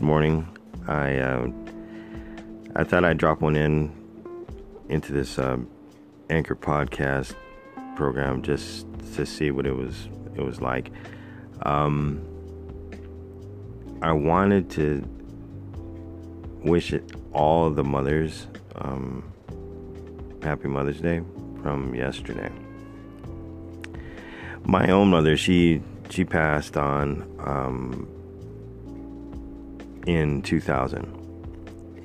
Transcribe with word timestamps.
Good 0.00 0.06
morning. 0.06 0.48
I 0.88 1.18
uh, 1.18 1.48
I 2.74 2.84
thought 2.84 3.04
I'd 3.04 3.18
drop 3.18 3.42
one 3.42 3.54
in 3.54 3.92
into 4.88 5.12
this 5.12 5.38
uh, 5.38 5.58
Anchor 6.30 6.56
podcast 6.56 7.34
program 7.96 8.40
just 8.40 8.86
to 9.16 9.26
see 9.26 9.50
what 9.50 9.66
it 9.66 9.76
was 9.76 10.08
it 10.34 10.40
was 10.40 10.62
like. 10.62 10.90
Um, 11.66 12.22
I 14.00 14.12
wanted 14.12 14.70
to 14.70 15.06
wish 16.64 16.94
it 16.94 17.04
all 17.34 17.68
the 17.68 17.84
mothers 17.84 18.46
um, 18.76 19.30
happy 20.42 20.68
Mother's 20.68 21.02
Day 21.02 21.20
from 21.60 21.94
yesterday. 21.94 22.50
My 24.64 24.88
own 24.88 25.10
mother, 25.10 25.36
she 25.36 25.82
she 26.08 26.24
passed 26.24 26.78
on 26.78 27.30
um, 27.40 28.08
in 30.06 30.42
2000, 30.42 31.04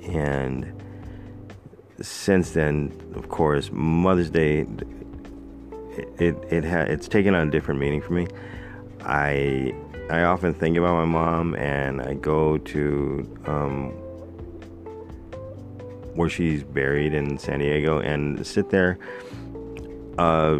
and 0.08 0.72
since 2.02 2.52
then, 2.52 2.91
of 3.16 3.30
course, 3.30 3.70
Mother's 3.71 4.30
Day 4.30 4.66
it 6.18 6.38
it 6.49 6.63
had 6.63 6.90
it's 6.90 7.08
taken 7.08 7.35
on 7.35 7.48
a 7.48 7.52
different 7.52 7.80
meaning 7.80 8.02
for 8.02 8.13
me. 8.13 8.27
I 9.02 9.73
I 10.09 10.23
often 10.23 10.54
think 10.54 10.77
about 10.77 10.94
my 10.95 11.05
mom, 11.05 11.55
and 11.55 12.02
I 12.02 12.13
go 12.13 12.58
to 12.58 13.40
um, 13.45 13.91
where 16.16 16.30
she's 16.30 16.63
buried 16.63 17.13
in 17.13 17.38
San 17.38 17.59
Diego 17.59 17.99
and 17.99 18.46
sit 18.46 18.70
there 18.70 18.98
uh, 20.18 20.59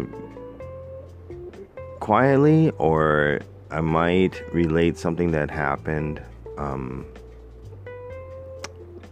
quietly, 2.00 2.70
or 2.78 3.40
I 3.70 3.80
might 3.80 4.42
relate 4.52 4.98
something 4.98 5.30
that 5.32 5.50
happened 5.50 6.22
um, 6.58 7.06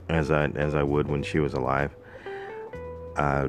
as 0.09 0.31
I 0.31 0.47
as 0.49 0.75
I 0.75 0.83
would 0.83 1.09
when 1.09 1.23
she 1.23 1.39
was 1.39 1.55
alive. 1.55 1.95
Uh, 3.17 3.49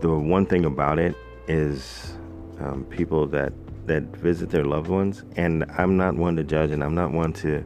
the 0.00 0.10
one 0.10 0.46
thing 0.46 0.64
about 0.64 0.98
it 0.98 1.14
is 1.48 2.16
um, 2.60 2.84
people 2.84 3.26
that 3.26 3.52
that 3.86 4.04
visit 4.16 4.50
their 4.50 4.64
loved 4.64 4.88
ones, 4.88 5.24
and 5.36 5.64
I'm 5.76 5.96
not 5.96 6.14
one 6.14 6.36
to 6.36 6.44
judge, 6.44 6.70
and 6.70 6.84
I'm 6.84 6.94
not 6.94 7.12
one 7.12 7.32
to, 7.34 7.64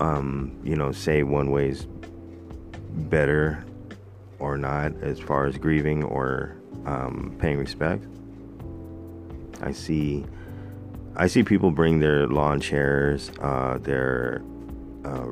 um, 0.00 0.58
you 0.64 0.74
know, 0.74 0.92
say 0.92 1.22
one 1.22 1.50
way's 1.50 1.86
better 3.10 3.64
or 4.38 4.58
not 4.58 4.92
as 5.02 5.20
far 5.20 5.46
as 5.46 5.56
grieving 5.56 6.02
or 6.02 6.56
um, 6.84 7.36
paying 7.38 7.58
respect. 7.58 8.04
I 9.62 9.72
see, 9.72 10.24
I 11.14 11.26
see 11.26 11.42
people 11.42 11.70
bring 11.70 12.00
their 12.00 12.26
lawn 12.26 12.60
chairs, 12.60 13.30
uh, 13.40 13.78
their, 13.78 14.42
uh, 15.04 15.28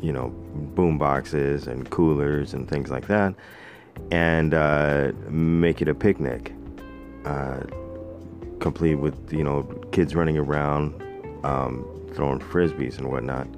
you 0.00 0.12
know, 0.12 0.28
boom 0.74 0.98
boxes 0.98 1.66
and 1.66 1.88
coolers 1.90 2.54
and 2.54 2.68
things 2.68 2.90
like 2.90 3.06
that, 3.08 3.34
and 4.10 4.54
uh, 4.54 5.12
make 5.28 5.82
it 5.82 5.88
a 5.88 5.94
picnic, 5.94 6.52
uh, 7.24 7.60
complete 8.60 8.96
with 8.96 9.32
you 9.32 9.44
know 9.44 9.62
kids 9.92 10.14
running 10.14 10.38
around, 10.38 10.94
um, 11.44 11.84
throwing 12.14 12.38
frisbees 12.38 12.98
and 12.98 13.10
whatnot 13.10 13.48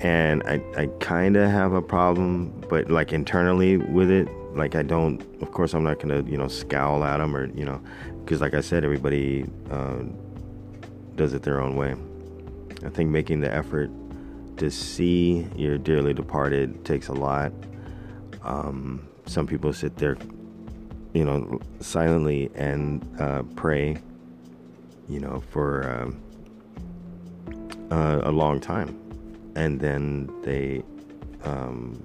and 0.00 0.42
I, 0.44 0.62
I 0.76 0.86
kind 1.00 1.36
of 1.36 1.50
have 1.50 1.72
a 1.72 1.82
problem, 1.82 2.52
but 2.68 2.90
like 2.90 3.12
internally 3.12 3.76
with 3.76 4.10
it, 4.10 4.28
like 4.54 4.74
I 4.74 4.82
don't. 4.82 5.20
Of 5.42 5.52
course, 5.52 5.74
I'm 5.74 5.82
not 5.82 5.98
gonna 5.98 6.22
you 6.22 6.36
know 6.36 6.48
scowl 6.48 7.04
at 7.04 7.18
them 7.18 7.34
or 7.34 7.46
you 7.54 7.64
know, 7.64 7.80
because 8.24 8.40
like 8.40 8.54
I 8.54 8.60
said, 8.60 8.84
everybody 8.84 9.44
uh, 9.70 10.02
does 11.16 11.34
it 11.34 11.42
their 11.42 11.60
own 11.60 11.76
way. 11.76 11.96
I 12.84 12.90
think 12.90 13.10
making 13.10 13.40
the 13.40 13.52
effort 13.52 13.90
to 14.58 14.70
see 14.70 15.46
your 15.56 15.78
dearly 15.78 16.14
departed 16.14 16.84
takes 16.84 17.08
a 17.08 17.12
lot. 17.12 17.52
Um, 18.42 19.08
some 19.26 19.46
people 19.46 19.72
sit 19.72 19.96
there, 19.96 20.16
you 21.12 21.24
know, 21.24 21.60
silently 21.80 22.50
and 22.54 23.04
uh, 23.20 23.42
pray, 23.56 23.98
you 25.08 25.20
know, 25.20 25.42
for 25.50 26.14
uh, 27.90 27.94
uh, 27.94 28.20
a 28.24 28.32
long 28.32 28.60
time 28.60 29.08
and 29.58 29.80
then 29.80 30.30
they 30.42 30.84
um, 31.42 32.00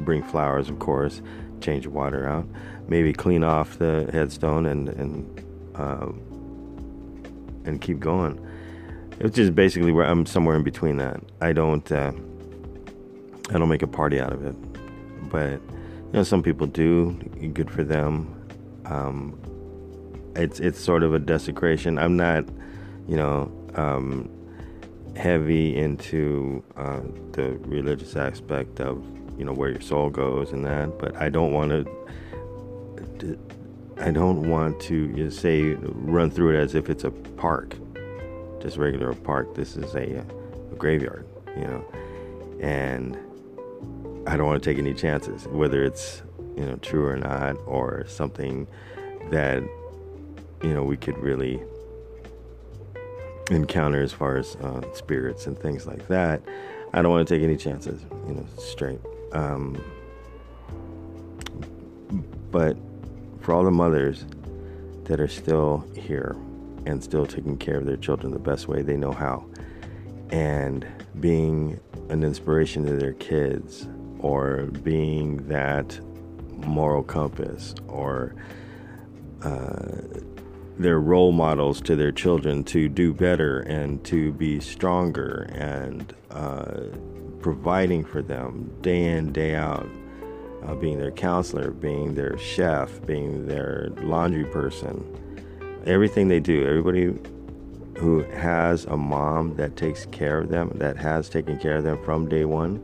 bring 0.00 0.22
flowers, 0.22 0.70
of 0.70 0.78
course, 0.78 1.20
change 1.60 1.84
the 1.84 1.90
water 1.90 2.26
out, 2.26 2.46
maybe 2.88 3.12
clean 3.12 3.44
off 3.44 3.78
the 3.78 4.08
headstone 4.10 4.64
and 4.64 4.88
and 4.88 5.44
uh, 5.74 6.08
and 7.66 7.82
keep 7.82 8.00
going. 8.00 8.40
It's 9.20 9.36
just 9.36 9.54
basically 9.54 9.92
where 9.92 10.06
I'm 10.06 10.26
somewhere 10.26 10.56
in 10.56 10.62
between 10.62 10.96
that. 10.96 11.20
I 11.40 11.52
don't 11.52 11.90
uh, 11.92 12.12
I 13.50 13.58
don't 13.58 13.68
make 13.68 13.82
a 13.82 13.86
party 13.86 14.18
out 14.20 14.32
of 14.32 14.44
it, 14.44 14.56
but 15.30 15.52
you 15.52 16.12
know 16.12 16.22
some 16.22 16.42
people 16.42 16.66
do. 16.66 17.12
Good 17.52 17.70
for 17.70 17.84
them. 17.84 18.34
Um, 18.86 19.38
it's 20.34 20.58
it's 20.58 20.80
sort 20.80 21.02
of 21.02 21.14
a 21.14 21.18
desecration. 21.18 21.98
I'm 21.98 22.16
not, 22.16 22.44
you 23.08 23.16
know. 23.16 23.52
Um, 23.76 24.30
heavy 25.16 25.76
into 25.76 26.62
uh, 26.76 27.00
the 27.32 27.50
religious 27.66 28.16
aspect 28.16 28.80
of 28.80 29.04
you 29.38 29.44
know 29.44 29.52
where 29.52 29.70
your 29.70 29.80
soul 29.80 30.10
goes 30.10 30.52
and 30.52 30.64
that, 30.64 30.98
but 30.98 31.16
I 31.16 31.28
don't 31.28 31.52
want 31.52 31.70
to. 31.70 33.38
I 33.98 34.10
don't 34.10 34.48
want 34.48 34.80
to 34.82 34.94
you 34.94 35.24
know, 35.24 35.30
say 35.30 35.74
run 35.74 36.30
through 36.30 36.56
it 36.56 36.58
as 36.58 36.74
if 36.74 36.88
it's 36.88 37.04
a 37.04 37.10
park, 37.10 37.76
just 38.60 38.76
regular 38.76 39.12
park. 39.14 39.54
This 39.54 39.76
is 39.76 39.94
a, 39.94 40.24
a 40.72 40.74
graveyard, 40.76 41.26
you 41.56 41.64
know, 41.64 41.84
and 42.60 43.16
I 44.26 44.36
don't 44.36 44.46
want 44.46 44.62
to 44.62 44.70
take 44.70 44.78
any 44.78 44.94
chances, 44.94 45.46
whether 45.48 45.82
it's 45.84 46.22
you 46.56 46.64
know 46.66 46.76
true 46.76 47.06
or 47.06 47.16
not, 47.16 47.56
or 47.66 48.04
something 48.06 48.66
that 49.30 49.62
you 50.62 50.74
know 50.74 50.84
we 50.84 50.96
could 50.96 51.18
really 51.18 51.62
encounter 53.50 54.02
as 54.02 54.12
far 54.12 54.36
as 54.36 54.56
uh, 54.56 54.82
spirits 54.94 55.46
and 55.46 55.58
things 55.58 55.86
like 55.86 56.06
that. 56.08 56.42
I 56.92 57.02
don't 57.02 57.10
want 57.10 57.26
to 57.26 57.34
take 57.34 57.42
any 57.42 57.56
chances, 57.56 58.02
you 58.26 58.34
know, 58.34 58.46
straight. 58.58 59.00
Um, 59.32 59.82
but 62.50 62.76
for 63.40 63.54
all 63.54 63.64
the 63.64 63.70
mothers 63.70 64.24
that 65.04 65.20
are 65.20 65.28
still 65.28 65.84
here 65.96 66.36
and 66.86 67.02
still 67.02 67.26
taking 67.26 67.56
care 67.56 67.76
of 67.76 67.86
their 67.86 67.96
children 67.96 68.32
the 68.32 68.38
best 68.38 68.68
way 68.68 68.82
they 68.82 68.96
know 68.96 69.12
how, 69.12 69.44
and 70.30 70.86
being 71.20 71.78
an 72.08 72.22
inspiration 72.22 72.84
to 72.86 72.96
their 72.96 73.14
kids, 73.14 73.88
or 74.18 74.66
being 74.82 75.36
that 75.48 75.98
moral 76.58 77.02
compass, 77.02 77.74
or 77.88 78.34
uh, 79.42 80.00
their 80.78 80.98
role 80.98 81.32
models 81.32 81.80
to 81.82 81.94
their 81.94 82.12
children 82.12 82.64
to 82.64 82.88
do 82.88 83.12
better 83.12 83.60
and 83.60 84.02
to 84.04 84.32
be 84.32 84.58
stronger 84.60 85.46
and 85.52 86.14
uh, 86.30 86.80
providing 87.40 88.04
for 88.04 88.22
them 88.22 88.70
day 88.80 89.04
in, 89.04 89.32
day 89.32 89.54
out, 89.54 89.86
uh, 90.64 90.74
being 90.74 90.98
their 90.98 91.10
counselor, 91.10 91.70
being 91.70 92.14
their 92.14 92.36
chef, 92.38 93.04
being 93.06 93.46
their 93.46 93.90
laundry 94.02 94.44
person. 94.44 95.04
Everything 95.86 96.28
they 96.28 96.40
do, 96.40 96.66
everybody 96.66 97.18
who 97.98 98.22
has 98.32 98.84
a 98.86 98.96
mom 98.96 99.56
that 99.56 99.76
takes 99.76 100.06
care 100.06 100.38
of 100.38 100.48
them, 100.48 100.70
that 100.76 100.96
has 100.96 101.28
taken 101.28 101.58
care 101.58 101.76
of 101.76 101.84
them 101.84 102.02
from 102.04 102.28
day 102.28 102.44
one, 102.44 102.82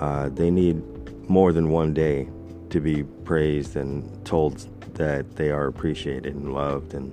uh, 0.00 0.28
they 0.30 0.50
need 0.50 0.82
more 1.28 1.52
than 1.52 1.70
one 1.70 1.94
day 1.94 2.28
to 2.70 2.80
be 2.80 3.02
praised 3.02 3.76
and 3.76 4.24
told 4.24 4.66
that 4.94 5.36
they 5.36 5.50
are 5.50 5.66
appreciated 5.66 6.34
and 6.34 6.52
loved 6.52 6.94
and 6.94 7.12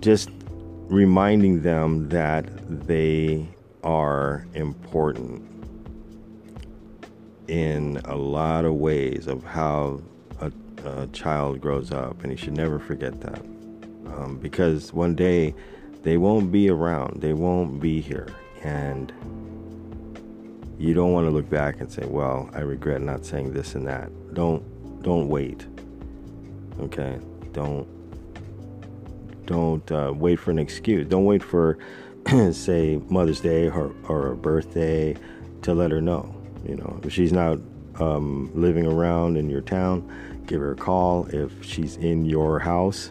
just 0.00 0.30
reminding 0.88 1.62
them 1.62 2.08
that 2.08 2.46
they 2.86 3.46
are 3.84 4.46
important 4.54 5.44
in 7.48 8.00
a 8.04 8.14
lot 8.14 8.64
of 8.64 8.74
ways 8.74 9.26
of 9.26 9.44
how 9.44 10.00
a, 11.02 11.06
child 11.08 11.60
grows 11.60 11.92
up 11.92 12.22
and 12.22 12.32
you 12.32 12.36
should 12.36 12.56
never 12.56 12.78
forget 12.78 13.20
that 13.20 13.40
um, 14.06 14.38
because 14.40 14.92
one 14.92 15.14
day 15.14 15.54
they 16.02 16.16
won't 16.16 16.50
be 16.50 16.70
around 16.70 17.20
they 17.20 17.32
won't 17.32 17.80
be 17.80 18.00
here 18.00 18.28
and 18.62 19.12
you 20.78 20.94
don't 20.94 21.12
want 21.12 21.26
to 21.26 21.30
look 21.30 21.48
back 21.50 21.80
and 21.80 21.90
say 21.90 22.04
well 22.06 22.48
i 22.54 22.60
regret 22.60 23.00
not 23.00 23.24
saying 23.24 23.52
this 23.52 23.74
and 23.74 23.86
that 23.86 24.10
don't 24.34 24.62
don't 25.02 25.28
wait 25.28 25.66
Okay, 26.80 27.18
don't 27.52 27.86
don't 29.46 29.90
uh, 29.90 30.12
wait 30.14 30.36
for 30.36 30.50
an 30.50 30.58
excuse. 30.58 31.08
Don't 31.08 31.24
wait 31.24 31.42
for 31.42 31.78
say 32.52 33.00
Mother's 33.08 33.40
Day 33.40 33.68
or 33.68 33.94
or 34.08 34.32
a 34.32 34.36
birthday 34.36 35.16
to 35.62 35.74
let 35.74 35.90
her 35.90 36.00
know. 36.00 36.34
You 36.64 36.76
know, 36.76 37.00
if 37.02 37.12
she's 37.12 37.32
not 37.32 37.58
um, 38.00 38.50
living 38.54 38.86
around 38.86 39.36
in 39.36 39.48
your 39.50 39.60
town, 39.60 40.10
give 40.46 40.60
her 40.60 40.72
a 40.72 40.76
call. 40.76 41.26
If 41.26 41.64
she's 41.64 41.96
in 41.96 42.24
your 42.24 42.58
house, 42.58 43.10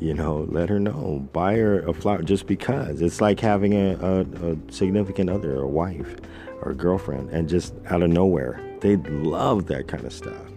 you 0.00 0.14
know, 0.14 0.46
let 0.50 0.68
her 0.68 0.78
know. 0.78 1.26
Buy 1.32 1.56
her 1.56 1.80
a 1.80 1.92
flower 1.92 2.22
just 2.22 2.46
because. 2.46 3.00
It's 3.00 3.20
like 3.20 3.40
having 3.40 3.72
a, 3.74 3.94
a, 3.94 4.52
a 4.52 4.56
significant 4.70 5.30
other, 5.30 5.60
a 5.60 5.66
wife, 5.66 6.16
or 6.62 6.72
a 6.72 6.74
girlfriend, 6.74 7.30
and 7.30 7.48
just 7.48 7.74
out 7.86 8.02
of 8.02 8.10
nowhere, 8.10 8.60
they 8.80 8.96
love 8.96 9.66
that 9.66 9.88
kind 9.88 10.04
of 10.04 10.12
stuff. 10.12 10.52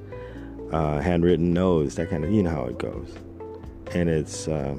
Uh, 0.71 0.99
handwritten 0.99 1.53
notes, 1.53 1.95
that 1.95 2.09
kind 2.09 2.23
of, 2.23 2.31
you 2.31 2.43
know 2.43 2.51
how 2.51 2.65
it 2.65 2.77
goes. 2.77 3.15
And 3.93 4.09
it's, 4.09 4.47
uh, 4.47 4.75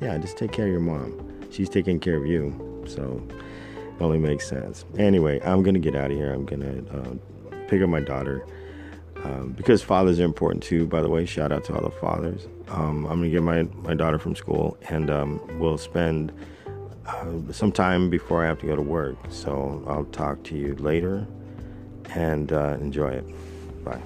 yeah, 0.00 0.16
just 0.18 0.38
take 0.38 0.52
care 0.52 0.66
of 0.66 0.70
your 0.70 0.80
mom. 0.80 1.50
She's 1.50 1.68
taking 1.68 2.00
care 2.00 2.16
of 2.16 2.26
you, 2.26 2.84
so 2.86 3.22
only 4.00 4.18
makes 4.18 4.48
sense. 4.48 4.84
Anyway, 4.96 5.40
I'm 5.44 5.62
gonna 5.62 5.78
get 5.78 5.94
out 5.94 6.10
of 6.10 6.16
here. 6.16 6.32
I'm 6.32 6.46
gonna 6.46 6.82
uh, 6.90 7.14
pick 7.70 7.80
up 7.82 7.88
my 7.88 8.00
daughter. 8.00 8.44
Um, 9.22 9.52
because 9.52 9.82
fathers 9.82 10.18
are 10.18 10.24
important 10.24 10.62
too, 10.62 10.86
by 10.86 11.02
the 11.02 11.08
way. 11.08 11.26
Shout 11.26 11.52
out 11.52 11.64
to 11.64 11.74
all 11.74 11.82
the 11.82 11.90
fathers. 11.90 12.46
Um, 12.68 13.04
I'm 13.06 13.18
gonna 13.18 13.30
get 13.30 13.42
my, 13.42 13.62
my 13.82 13.94
daughter 13.94 14.18
from 14.18 14.34
school, 14.34 14.76
and 14.88 15.10
um, 15.10 15.58
we'll 15.58 15.78
spend 15.78 16.32
uh, 17.06 17.52
some 17.52 17.70
time 17.70 18.08
before 18.08 18.44
I 18.44 18.48
have 18.48 18.58
to 18.60 18.66
go 18.66 18.76
to 18.76 18.82
work. 18.82 19.16
So 19.28 19.84
I'll 19.86 20.06
talk 20.06 20.42
to 20.44 20.56
you 20.56 20.74
later, 20.76 21.26
and 22.14 22.52
uh, 22.52 22.78
enjoy 22.80 23.10
it. 23.10 23.84
Bye. 23.84 24.00